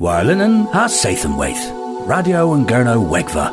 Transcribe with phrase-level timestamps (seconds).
[0.00, 1.60] Warlinen ha Sathanwaith.
[2.08, 3.52] Radio and Gurno Wegva.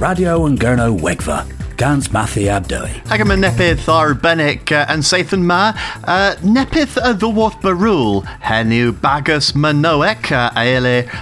[0.00, 1.46] Radio and Gurno Wegva.
[1.76, 2.90] Gans Mathi Abdoi.
[3.06, 5.60] Hag yma nepydd arbennig uh, yn ma.
[6.02, 10.50] Uh, nepydd y ddwywaith barwl, hen yw bagus manoec uh,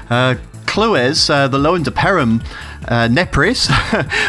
[0.08, 2.42] uh, clywes, uh, the low de perum
[2.88, 3.68] uh, nepris,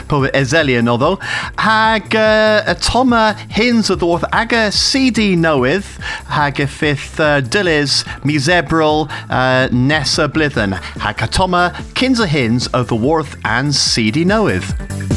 [0.08, 1.18] po ezelian oddo,
[1.58, 5.90] hag uh, toma hins y ddwywaith aga CD newydd,
[6.30, 12.86] hag y ffith uh, dilys misebrol uh, nesa blydden, hag y toma y hins y
[12.86, 15.15] ddwywaith and CD newydd.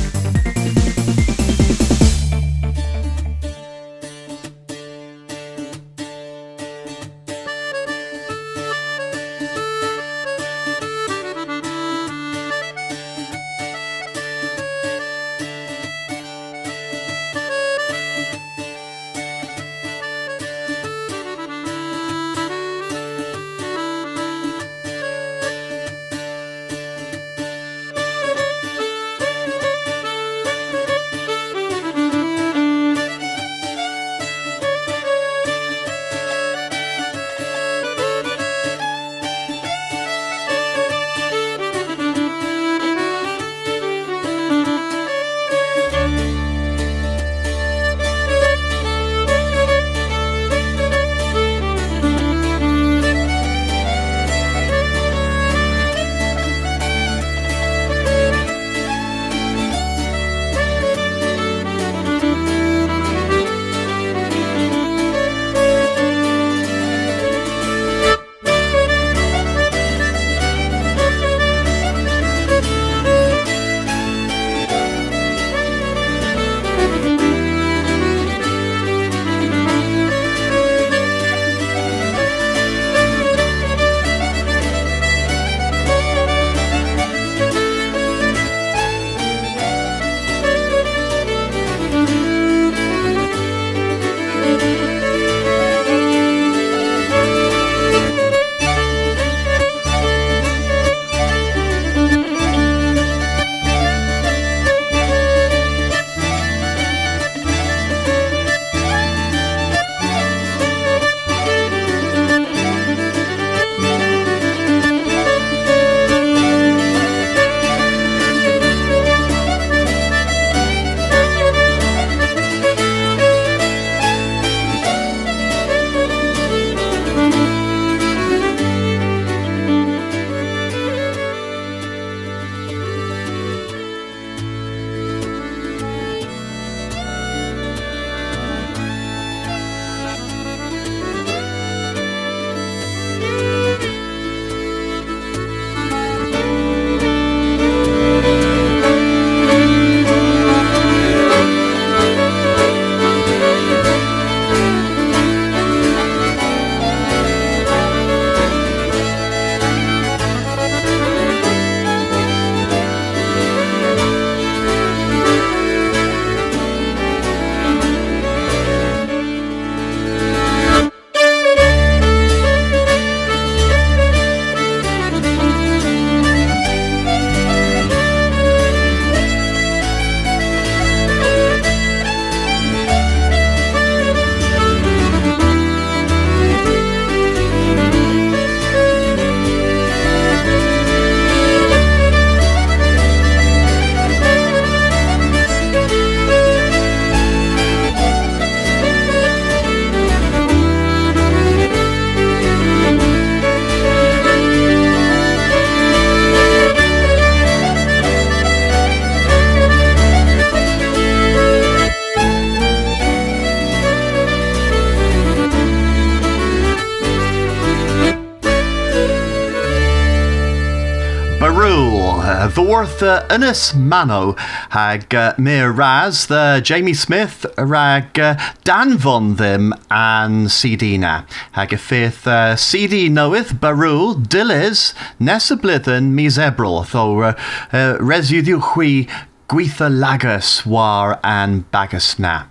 [222.99, 224.35] for uh, Ynys Mano
[224.71, 231.23] hag uh, Mir Raz, the Jamie Smith rag uh, Dan Von Ddim a'n CD-na.
[231.53, 236.83] Hag y ffeith uh, CD newydd, Barul, Dilys, nes y blydden mis Ebril.
[236.91, 237.33] Tho uh,
[237.73, 239.07] uh, residiw chwi
[239.49, 242.45] gweitha lagus war an bagus na.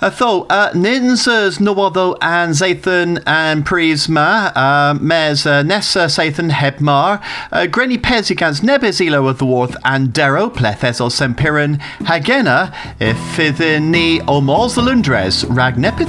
[0.00, 7.22] Tho, uh, ninsers nowoddo an Zathan and Prisma, uh, mes uh, Nessa Sathan Hebmar,
[7.52, 13.90] uh, Grenny Pezigans Nebezilo of the Worth and Dero Plethes o Sempiran Hagena, if fithin
[13.90, 15.44] ni Lundres,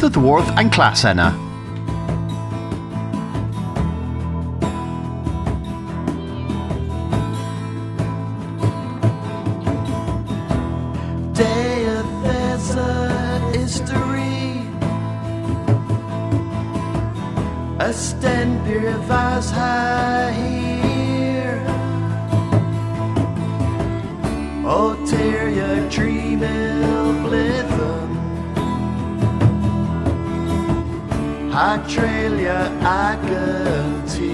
[0.03, 1.44] of the Worth and Classena.
[31.55, 34.25] Hydralia Agatir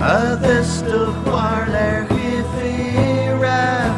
[0.00, 3.96] Others to Warler Hifiraf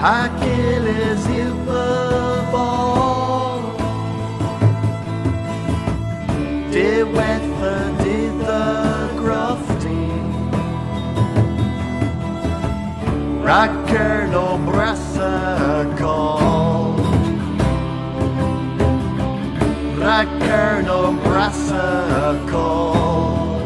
[0.00, 1.63] Achilles ball.
[14.34, 14.58] No
[15.96, 16.94] call
[19.96, 21.12] Rocker no
[22.50, 23.62] call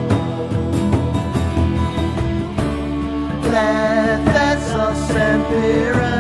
[3.51, 6.18] Let's us sempiran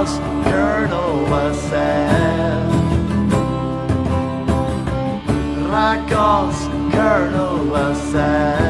[0.00, 2.70] Rakos Colonel Wasef
[5.68, 8.69] Rakos Colonel Wasef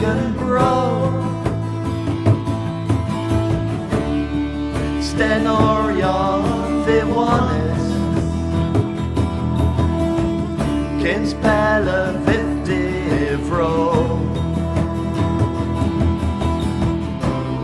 [0.00, 1.26] can grow.
[5.16, 6.42] Stenorio
[6.84, 7.84] vivonis
[11.00, 13.76] Kins pella vitivro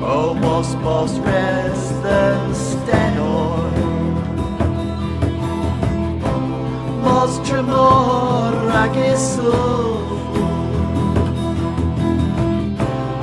[0.02, 3.70] Almost oh, most rest the stenor
[7.02, 8.52] Most tremor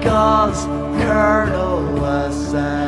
[0.00, 0.64] Rakos
[0.98, 2.79] Colonel Ascend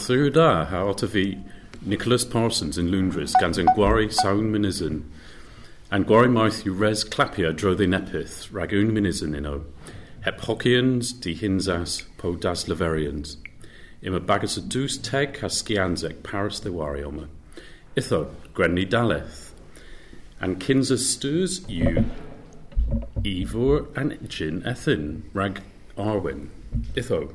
[0.00, 1.38] Gwrthwyr da, ha ot fi
[1.84, 5.02] Nicholas Parsons in Lundres, gans yn gwari sawn minizyn.
[5.90, 6.30] And gwari
[6.80, 9.66] res clapia dro ddyn epith, rag un minizyn uno.
[10.22, 13.36] Hep hocians, di hinsas, po das leverians.
[14.00, 17.28] Ima bagus y dws teg ha sgianzec paris de wari oma.
[17.94, 19.52] Itho, grenni daleth.
[20.40, 22.06] And kins y stws yw
[23.22, 25.60] Ivor and Jin Ethin, rag
[25.98, 26.48] Arwen.
[26.94, 27.34] Itho,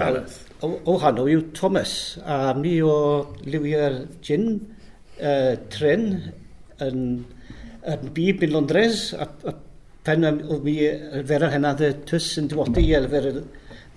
[0.00, 0.36] Dalath.
[0.64, 1.92] O o hanw yw Thomas,
[2.24, 2.94] a mi o
[3.46, 4.46] liwio'r gin,
[5.20, 6.06] uh, tren,
[6.84, 7.02] yn,
[7.94, 9.54] yn bib yn Londres, a, a
[10.04, 10.76] pen o mi
[11.28, 13.30] fer yr hynna dy tws yn dywodi i elfer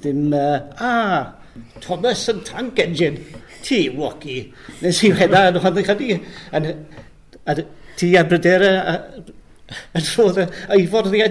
[0.03, 0.93] ddim, uh, a,
[1.83, 3.23] Thomas yn tank engine,
[3.63, 4.39] ti, Woki,
[4.81, 6.17] nes i hynna yn hwnnw chadi,
[6.53, 7.57] a
[7.99, 8.73] ti a brydera
[9.93, 11.27] yn roedd a, a, a, a, a,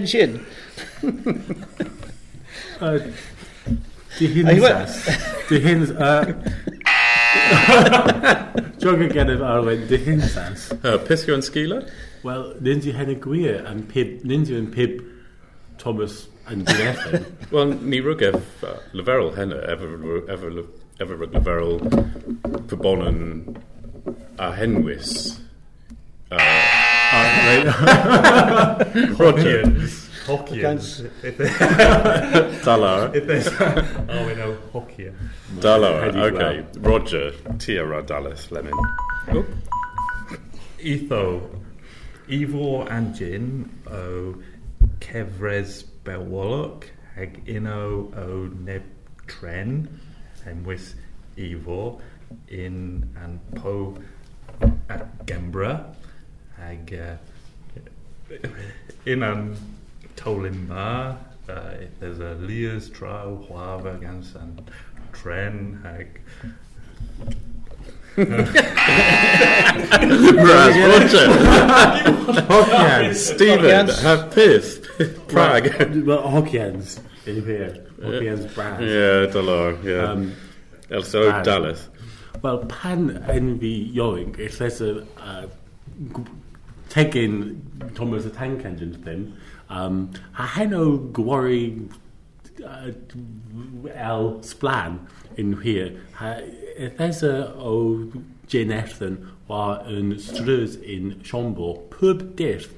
[2.83, 3.32] a, a, a,
[4.23, 4.49] i engine.
[4.49, 4.95] Di hinsas.
[5.49, 5.93] Di hins...
[8.83, 10.69] Jog yn gennyf arwen, di hinsas.
[10.81, 11.81] Uh, Pithio yn sgila?
[12.27, 15.01] Wel, nyn di hen y gwir yn pib, nyn di yn pib
[15.83, 17.27] Thomas yn Greffin.
[17.55, 19.97] Wel, ni rwg ef uh, leferol hynna, efer,
[20.31, 20.63] efer,
[20.99, 21.81] efer rwg leferol
[22.71, 23.19] pybonon
[24.39, 25.41] a henwys.
[29.19, 29.99] Hockeys.
[30.27, 31.01] Hockeys.
[31.23, 31.27] Eh?
[31.27, 31.29] Eh?
[31.29, 31.47] If they-
[32.65, 33.15] Dalar.
[33.15, 35.11] if there's, oh, we know hockey.
[35.59, 36.11] Dalar, eh?
[36.13, 36.79] Hedi okay.
[36.81, 38.73] Roger, tia Dallas lemon.
[39.29, 39.45] Oh.
[40.85, 41.51] Etho,
[42.29, 44.35] Ivor and Jin o
[45.01, 48.83] Kevres Belwolok hag Ino o Neb
[49.27, 49.89] Tren
[50.47, 50.95] and with
[51.37, 52.01] Ivor
[52.49, 53.97] in and Po
[54.89, 55.95] at Gembra
[56.57, 57.17] hag uh,
[59.07, 59.57] in and
[60.23, 61.17] Tolin Ma
[61.49, 64.71] uh, there's a Lears trial Huava against and
[65.13, 66.21] Tren hag
[70.37, 71.29] Roger.
[72.49, 73.15] Hockians.
[73.35, 74.87] Stephen, have pith.
[75.29, 75.69] Prague.
[76.07, 77.01] Wel, Hockians.
[77.27, 77.87] In here.
[78.01, 78.85] Hockians brand.
[78.85, 80.11] yeah, Dalar, yeah.
[80.13, 80.33] Um,
[80.93, 81.45] Also, Prague.
[81.45, 81.89] daleth.
[82.43, 85.47] Wel, pan yn fi ioing, if there's a uh,
[86.15, 86.25] g-
[86.93, 87.61] tegin
[87.95, 89.35] Thomas the Tank Engine thing,
[89.71, 91.89] um, ha heno gwari
[92.65, 92.91] uh,
[93.95, 94.99] el splan
[95.37, 96.37] in here, ha,
[96.77, 98.13] if there's a o
[98.47, 99.17] Jane Ethan
[99.49, 102.69] wa yn strys in Siombo, pub diff,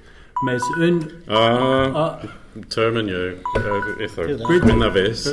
[0.45, 1.43] mes yn Ah,
[2.05, 2.29] uh,
[2.71, 4.29] termen yo, uh, itho.
[4.31, 4.47] Good.
[4.47, 5.27] Gwyn na fys.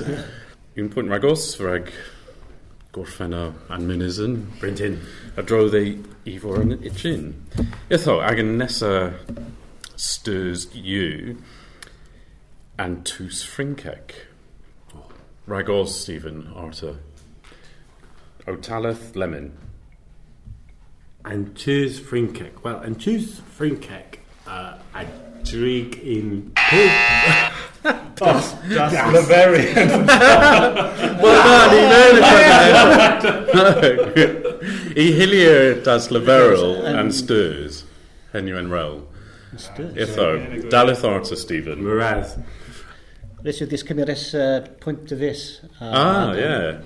[0.78, 1.92] Yw'n pwynt ragos, rag
[2.92, 4.48] gorffen o anmynisyn.
[4.60, 5.00] Brentin.
[5.38, 5.96] A drodd ei
[6.26, 7.34] ifo yn itchin.
[7.90, 9.14] Itho, ag yn nesa
[9.96, 11.38] stirs you
[12.78, 14.28] and tus frinkek.
[15.48, 16.98] Ragos, Stephen, Arta.
[18.48, 19.52] Otaleth, lemon.
[21.26, 22.64] and choose Frinkek.
[22.64, 25.06] Well, and choose Frinkek, uh, a
[25.44, 26.92] drink in pub.
[28.16, 30.08] Das Laverian.
[34.96, 37.86] I hilio das leveril and stirs.
[38.32, 39.08] Henry and Rel.
[39.54, 41.84] Itho, daleth Arta, Stephen.
[41.84, 42.38] Whereas,
[43.44, 45.62] Nes yw disgymeres uh, pwynt y fus.
[45.82, 46.78] Ah, yeah.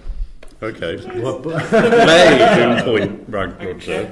[0.64, 0.96] Okay.
[1.20, 4.08] what, Lei yw'n pwynt rag Roger.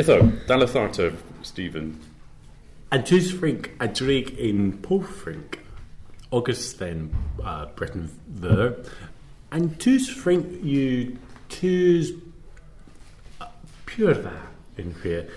[0.00, 0.16] Itho,
[0.48, 1.12] daleth Arta,
[1.48, 1.98] Stephen.
[2.92, 5.60] and choose Frink, a drink in Paul Frink,
[6.30, 8.76] August then uh, Britain there,
[9.50, 12.12] and choose Frink, you choose
[13.40, 13.46] uh,
[13.86, 15.28] pure that in here.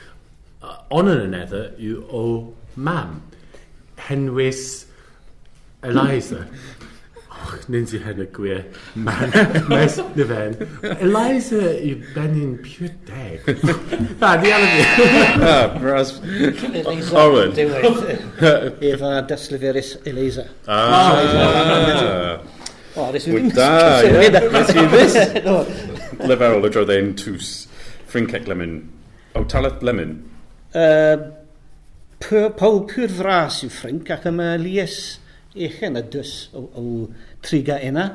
[0.62, 3.24] Uh, on another, you owe mam,
[3.98, 4.86] Henwys
[5.82, 6.48] Eliza.
[7.42, 8.62] Oh, Ninzi hen y gwir
[8.94, 9.32] man
[9.72, 10.54] mes na fen
[10.94, 13.48] Eliza yw benin pure deg
[14.22, 14.84] Na, di ala fi
[15.42, 16.14] Ah, ras...
[17.18, 17.56] Owen.
[18.92, 20.46] Efa Desleferis Eliza.
[20.68, 22.38] Ah.
[22.96, 23.56] O, nes yw Wyt ddim...
[23.56, 23.70] da,
[24.06, 24.30] ie.
[24.54, 25.18] Nes i ddys.
[25.48, 25.62] No.
[26.28, 27.52] Leferol y dro dde'n tws.
[28.12, 28.78] Frinkec lemon.
[29.34, 30.18] O, taleth lemon.
[30.76, 31.32] Uh,
[32.60, 35.00] Paul pwyr fras yw Ffrinc ac yma Lies
[35.56, 36.84] echen y dys o, o
[37.46, 38.08] triga yna.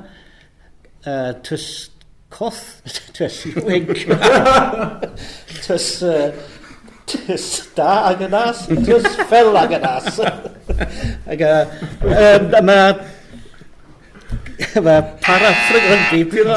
[1.06, 1.90] Uh, tys
[2.30, 2.83] coth,
[3.16, 3.88] tys wig,
[5.64, 6.33] tys, uh,
[7.06, 8.35] tys da ag yn
[8.87, 10.09] tys fel ag yn ag,
[11.30, 12.97] Ac uh, mae
[14.56, 16.49] Mae paraphrag yn bibl.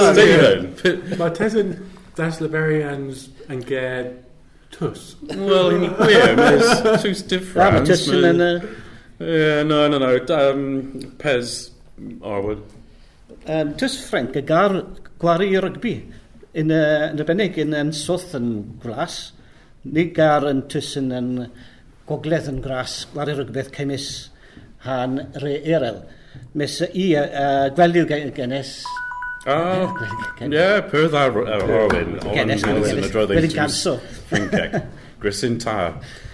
[1.20, 1.74] Mae Tessin
[2.16, 4.14] Das Liberians yn ger
[4.72, 5.18] tws.
[5.28, 6.64] Wel, yn gwir, mae'n
[7.04, 7.76] tws different.
[7.76, 8.54] Mae Tessin yn y...
[9.20, 10.14] Ie, no, no, no.
[10.32, 10.64] Um,
[11.20, 11.74] Pez
[12.26, 12.64] Arwood?
[13.46, 14.76] Um, Tys Frank, y gar
[15.22, 15.96] gwari i rygbi
[16.54, 18.54] yn, uh, yn arbennig yn, yn swth yn
[18.84, 19.20] glas.
[19.90, 21.34] Ni gar yn tys yn, yn
[22.10, 24.10] gogledd yn gras gwari rygbeth cymys
[24.86, 26.02] han re erel.
[26.58, 28.80] Mes i uh, gweliw genes
[29.48, 29.94] Oh,
[30.44, 32.18] ie, pyrdd ar Horwyn.
[32.36, 33.32] Genes yn y droedd.
[34.28, 34.76] Ffrinceg.
[35.24, 35.78] Grisyn ta.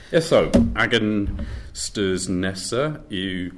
[0.10, 1.12] Ie, so, ag yn
[1.78, 3.52] stys nesa yw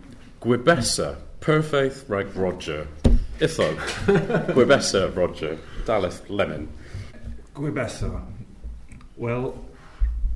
[0.44, 1.14] gwybesa.
[1.48, 2.86] Perfect rhaid Roger.
[3.40, 3.74] Itho,
[4.54, 5.58] gwybesa Roger.
[5.86, 6.68] Daleth Lemon.
[7.56, 8.22] Gwybesa.
[9.16, 9.56] Wel,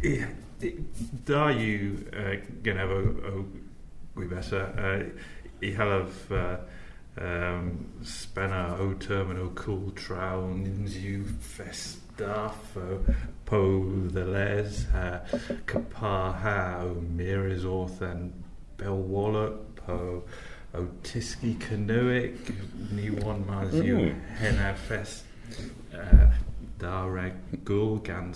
[0.06, 0.24] i,
[0.64, 0.70] i,
[1.28, 3.44] da yw uh, genef o, o.
[4.24, 5.04] Uh,
[5.60, 6.56] I halaf uh,
[7.20, 7.68] um,
[8.08, 13.02] spenna o term o cool trowns yw festaff o
[13.44, 13.60] po
[14.16, 15.20] ddeles uh,
[15.66, 16.16] capa
[16.46, 16.56] ha
[16.88, 18.32] o miris orth and
[18.80, 20.24] belwallop po
[20.74, 22.52] o tisgu cynwyg
[22.96, 24.20] ni wan mas yw mm.
[24.40, 25.18] hen erffes
[25.92, 26.30] uh,
[26.80, 27.36] dareg
[27.68, 28.32] gwl gan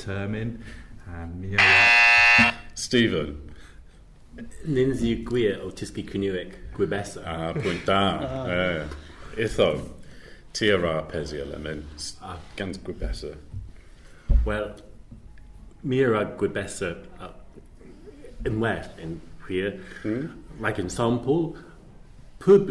[0.00, 0.56] termin
[1.06, 1.68] a mi o...
[2.78, 3.36] Stephen.
[4.66, 7.22] Nyn ddi gwir o tisgu cynwyg gwybesa.
[7.26, 8.00] A pwynt da.
[8.28, 8.50] Ah.
[8.50, 8.98] uh,
[9.38, 9.68] Itho,
[10.52, 11.84] ti ar a pesi elemen
[12.58, 13.36] gan gwybesa.
[14.46, 14.72] Wel,
[15.82, 17.32] mi ar a gwybesa uh,
[18.46, 19.78] well yn hwyr.
[20.02, 20.28] Mm.
[20.60, 21.54] Like in sample,
[22.48, 22.70] pub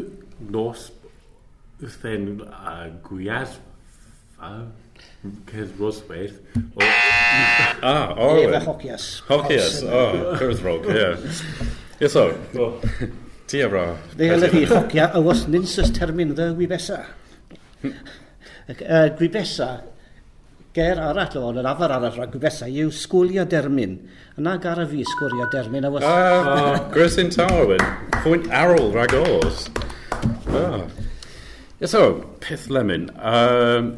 [0.50, 0.88] nos
[2.02, 3.52] fen uh, gwiad
[4.42, 4.64] uh,
[5.46, 6.40] Cers Roswaith.
[6.76, 6.82] O,
[7.82, 8.62] Ah, Efa Orwyn.
[8.66, 9.06] Hocias.
[9.28, 9.84] Hocius.
[9.86, 11.18] Oh, Cyrthrog, yeah.
[12.02, 12.24] Itho,
[13.48, 13.84] ti ar a
[14.18, 16.98] Fe hynny hi hocia y was ninsys termyn dda gwybesa.
[17.86, 19.70] uh, gwybesa,
[20.78, 23.96] ger arall o'n yr afar arall rhaid gwybesa yw sgwlio dermyn.
[24.38, 26.06] Yna gar y fi sgwlio dermyn a was...
[26.06, 27.82] Ah, Grisyn Tarwyn.
[28.22, 29.66] Pwynt arol rag oes.
[30.54, 30.84] Ah.
[31.82, 32.04] Itho,
[32.46, 33.10] pith lemon.
[33.18, 33.90] Um,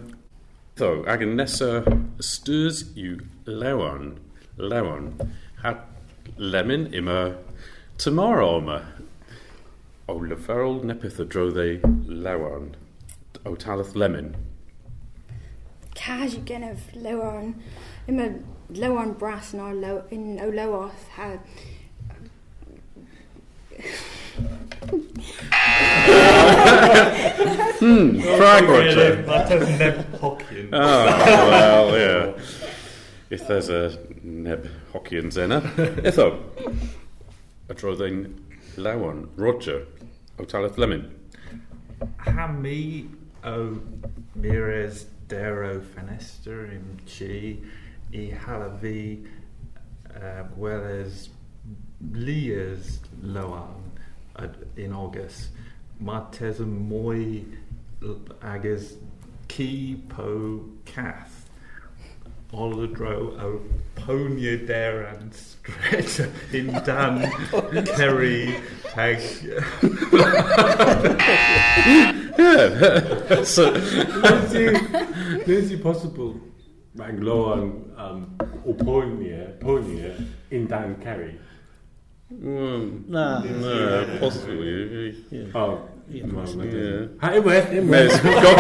[0.80, 1.84] so, ag yn nesa,
[2.24, 4.14] styrs yw lewan.
[4.60, 5.12] Lewan.
[5.66, 5.76] Ha
[6.38, 7.34] lemon ima
[7.98, 8.80] tomorrow yma.
[10.08, 12.72] O leferol nepith y droddau lewan.
[13.44, 14.32] O talith lemon.
[16.00, 17.62] Cash you gen of lower on
[18.08, 21.38] I'm low on brass and or low in o low off ha
[27.80, 29.22] hmm, Frag Roger.
[29.24, 30.70] That is Neb Hockin.
[30.72, 32.44] Oh, ah, well, yeah.
[33.30, 35.60] If there's a neb hockey yn zena.
[36.10, 36.40] Itho,
[37.68, 38.24] a droddau'n
[38.78, 39.86] lawan, Roger,
[40.40, 41.10] o talith lemon.
[42.26, 43.10] Hami
[43.44, 43.82] o
[44.36, 47.62] Mires Dero Fenester im Chi
[48.12, 49.26] i Halavi
[50.16, 51.30] uh, Welles
[52.12, 53.92] Lias Loan
[54.36, 55.50] ad, in August.
[56.00, 57.44] Martes moi
[58.42, 58.96] agus
[59.48, 61.50] ki po cath.
[62.52, 63.62] All the dro o
[63.96, 67.30] ponia der and stretch in Dan
[67.86, 68.56] Kerry
[68.96, 69.22] hag
[73.44, 73.74] So,
[75.50, 76.40] Is it possible
[76.96, 78.36] rag low on um,
[78.68, 80.14] Oponia, Ponia
[80.52, 81.40] in Dan Kerry?
[82.32, 83.40] mm, Na.
[83.42, 85.16] no, possibly.
[85.56, 86.70] Oh, Yeah, no, possibly.
[86.72, 87.08] no, Yeah.
[87.22, 88.42] Ha, unwaith, Mes, unwaith.
[88.44, 88.52] go,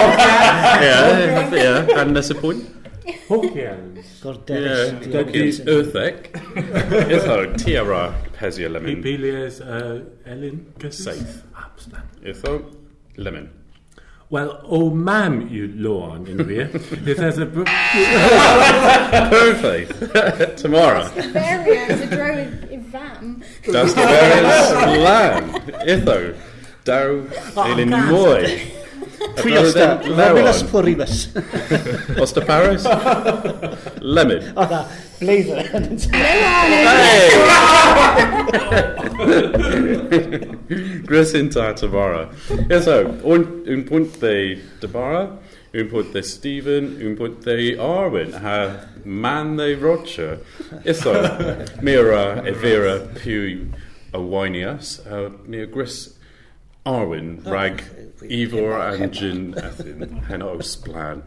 [0.81, 2.65] yeah, yeah, and nes y pwynt.
[3.27, 4.05] Hawkians.
[4.21, 5.05] Gorderis.
[5.11, 6.31] Yeah, hockey's earthec.
[7.15, 9.01] Itho, tiara pesia lemon.
[9.03, 10.73] Pelias, uh, Ellen?
[10.89, 11.43] Saith.
[11.55, 12.03] Abstan.
[12.23, 12.53] Itho,
[13.17, 13.49] lemon.
[14.31, 16.69] Well, oh, ma'am, you low on in here.
[16.71, 17.65] if there's a book.
[19.33, 20.57] Perfect.
[20.61, 21.09] Tomorrow.
[21.33, 25.49] variant a drone in vam Das the various land.
[25.81, 26.37] Itho,
[26.85, 27.25] daw,
[27.73, 28.69] elin mwy.
[29.41, 29.97] Priasta.
[30.05, 30.69] Mobilas Lewan.
[30.69, 31.33] puribus.
[32.21, 32.85] Os to Paris?
[34.15, 34.45] Lemon.
[34.55, 34.85] O da,
[35.19, 35.63] bleidder.
[41.05, 42.29] Grisyn ta tomorrow.
[42.69, 45.37] Itho, un, un pwynt de Debara,
[45.73, 50.39] un pwynt de Stephen, un pwynt de Arwyn, ha man de Roger.
[50.85, 51.13] Itho,
[51.81, 53.71] mira evira piw
[54.13, 56.17] a wynias, uh, mira gris
[56.85, 57.83] Arwyn, rag
[58.23, 61.23] Ivor and Jin Athin, hen o splan.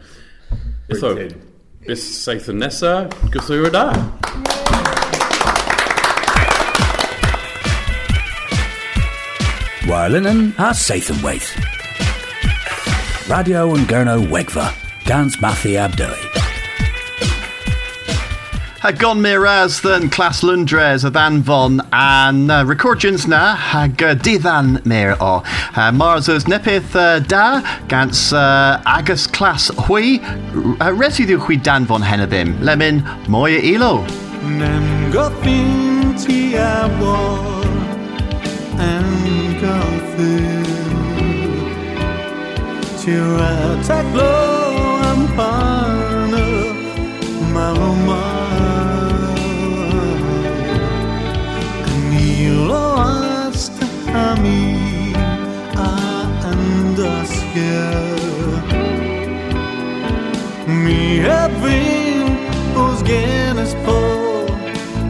[1.82, 3.92] Itho, bis seith y nesa, gythwyr da.
[9.86, 11.50] Wirelinen a Sathanwaith.
[13.28, 14.72] Radio and Gurno Wegva,
[15.04, 16.31] Gans Mathi Abdui.
[18.82, 24.02] Ha gon mi ras than Clas Lundres a than von an uh, recordjins na hag
[24.02, 25.44] uh, dithan mir o.
[25.76, 31.84] Uh, Mars as nepith uh, da gans uh, agus Clas hui uh, residu hui dan
[31.84, 32.60] von henabim.
[32.60, 34.04] Lemon moya ilo.
[34.42, 37.62] Nem gothin ti a war
[38.80, 39.78] and go
[40.16, 40.64] through
[42.98, 44.71] Tira taglo
[53.62, 53.86] asta
[54.30, 55.14] ami
[55.76, 55.90] a
[56.50, 57.78] andaska
[60.66, 62.26] Mi having
[62.74, 64.00] os genes po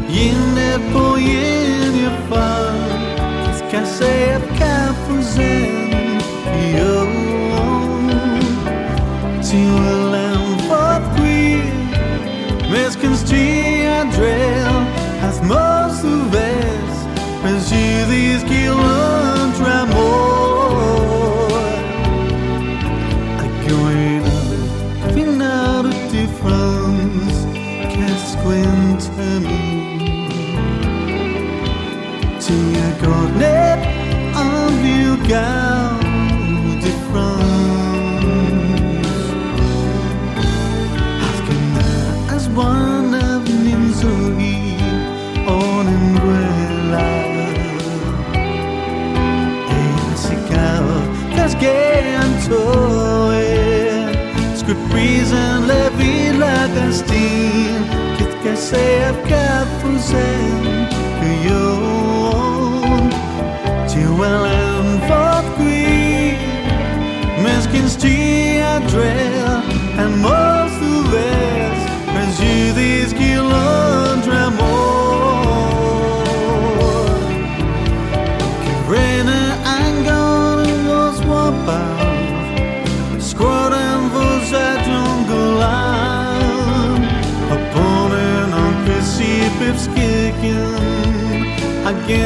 [0.08, 2.76] Yine po yine fan
[3.58, 5.72] Ska säga kafusen
[6.76, 7.00] Yo.
[9.42, 10.01] Till en
[58.72, 59.11] Kit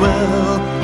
[0.00, 0.83] Well.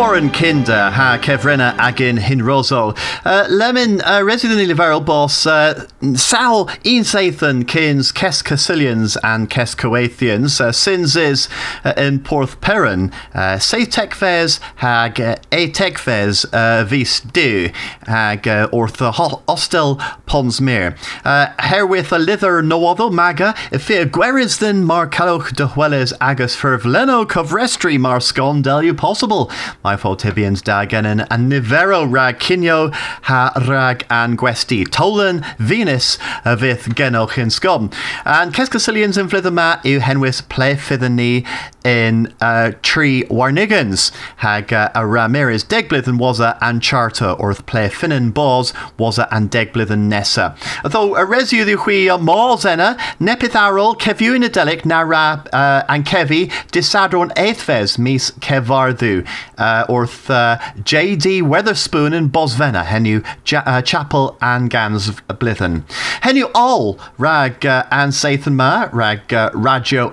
[0.00, 2.96] Lauren Kinder ha Kevrena agin Hinrosol.
[3.22, 9.76] Uh, Lemon uh, resident Liverol boss uh, Sal Ian Sathan Kins Kes Casilians and Kes
[9.76, 11.50] Coathians uh, Sins is
[11.84, 17.68] uh, in Porth Perrin uh, Say Tekves hag uh, A Tekves uh, Vis Du
[18.06, 20.96] hag uh, Orth uh, Ho- Ostel Ponsmere.
[21.26, 26.56] Uh, herewith a lither no other maga if fear Gweris than Mar de Hueles agus
[26.56, 28.62] Ferv Leno Covrestri Mar Scon
[28.96, 29.50] possible.
[29.89, 37.38] My Tibians Dagenin and Nivero Rag Kinyo Ha Rag and Gwesti Tolan Venus Vith Genoch
[37.38, 37.90] in Scum.
[38.24, 41.46] And Keskasilians in Flitherma eu Henwis play Fithani
[41.84, 48.72] in uh, Tree Warnigans Hag uh, Ramirez Degblithen Waza and Charter or play Finnan Bos
[48.98, 50.56] Waza and Degblithen Nessa.
[50.84, 56.50] Though a resu the Hui Malzena Nepith Arol Kevu in Adelic Nara uh, and Kevi
[56.72, 59.26] Disadron Eighthves Mis Kevardu
[59.58, 65.82] uh, Orth uh, JD Wetherspoon and Bosvena Henu ja- uh, Chapel and Gans Blithen.
[66.22, 70.12] Henu all Rag uh, and Sathan Ma Rag uh, Radio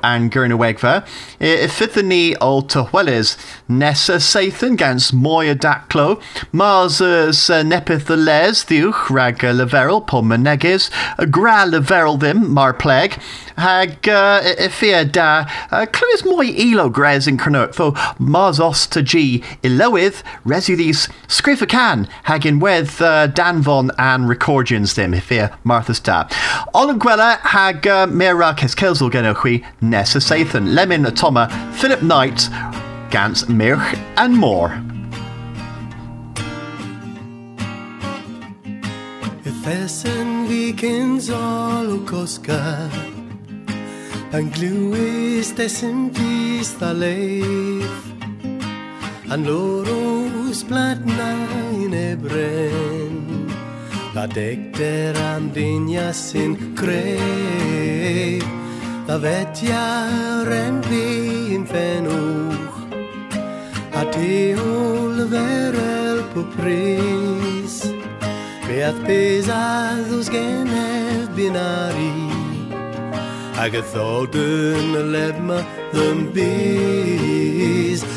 [2.35, 8.63] all Tuhwelis Nessa Sathan Gans Moya Daklo Mars uh, Nepith the Les
[9.09, 9.51] Rag uh,
[10.05, 10.89] Pomaneges
[11.31, 13.19] Gra Leverel them Mar Plague.
[13.57, 15.85] Hag uh, Ifia da uh,
[16.25, 22.07] Moy Elo Gres in Cernut Tho Mars Os to G Ilowydd resu these Scrifa Can
[22.23, 26.27] hag in with uh, Danvon and Recordians them Ifia Martha's da
[26.73, 32.49] Olin Gwella hag uh, Mera Keskelsel Geno Hui Nessa Sathan Lemon Atoma Philip Knight
[33.09, 34.81] Gans Mirch and more.
[39.45, 42.89] Efessen vikens olukoska
[44.31, 48.16] Pan gluis dessen vista leif
[49.29, 51.31] An loros bladna
[51.83, 53.51] in ebren
[54.15, 58.45] La dekter am dinja sin kreif
[59.07, 62.77] Da vet jag ren vin fenoch
[63.93, 67.83] Att håller verel på pris
[68.89, 72.13] att pesados genev binari
[73.57, 78.16] Agathodun ledma them bees Demokris nit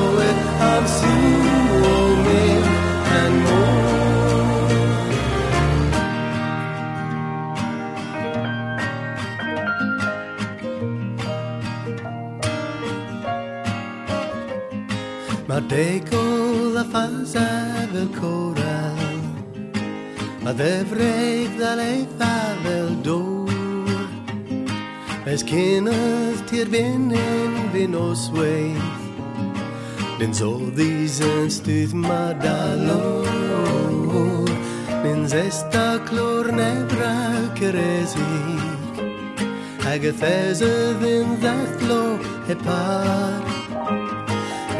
[22.17, 23.49] fa del dor
[25.25, 29.01] Es kinnes tir binnen vin os weith
[30.19, 34.49] Den so diesen stuð ma da lor
[35.03, 37.15] Den zesta klor nebra
[37.55, 38.99] keresik
[39.85, 43.41] Agathese vin that lo e par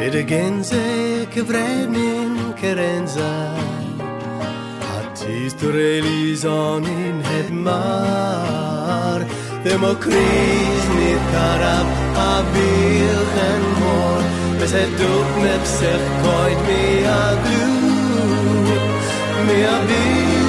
[0.00, 2.52] Ed gense che vremin
[5.50, 9.20] tu relison in het mar
[9.64, 14.20] Demokris nit karab a vilchen mor
[14.58, 17.70] Bes het duk nep sech koit mi a glu
[19.46, 20.41] Mi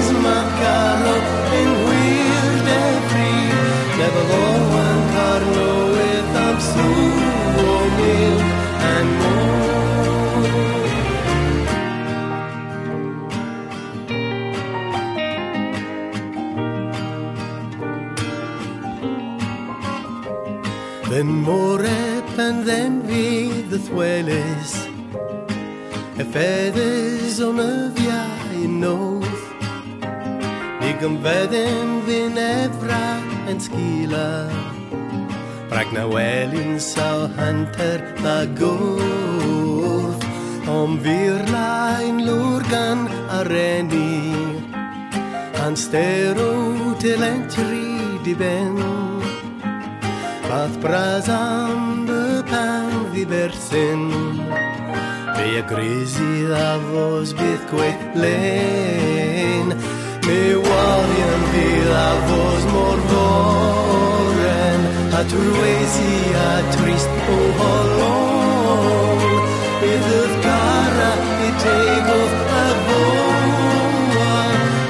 [21.23, 24.73] Then more and then we the thwelles
[26.19, 28.23] E fedes on a via
[28.61, 29.43] in north
[30.81, 33.07] Vi kan veden vin evra
[33.47, 34.51] en skila
[35.71, 40.27] Pragna well in sau hunter la gorth
[40.67, 43.07] Om virla in lurgan
[43.39, 44.11] areni
[45.55, 46.51] Han stero
[46.99, 47.87] till en tri
[48.25, 49.12] di ben
[50.53, 54.01] Bath brazam de pan vi bersen
[55.35, 59.73] Be a grisi da vos bydd gweith len.
[60.25, 64.81] Me walian fydd a vos mor foren
[65.19, 69.35] A trwesi a trist o holon
[69.81, 71.11] Fydd cara
[71.49, 74.33] i tegodd a fwa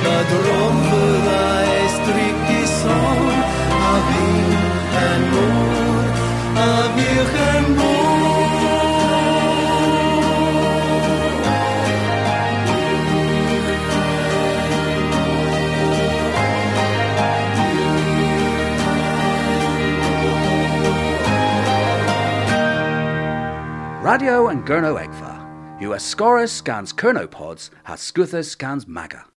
[0.03, 1.43] Na drom fydda
[1.81, 3.22] estryg i son
[24.13, 24.93] Radio and Gurno.
[25.81, 29.25] You are Scorus scans Kernopods, has Scuthus scans Maga.